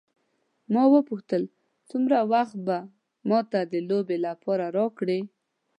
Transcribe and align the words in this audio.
ما 0.73 0.83
وپوښتل 0.93 1.43
څومره 1.89 2.17
وخت 2.31 2.55
به 2.67 2.77
ما 3.29 3.39
ته 3.51 3.59
د 3.71 3.73
لوبې 3.89 4.17
لپاره 4.27 4.65
راکړې. 4.77 5.19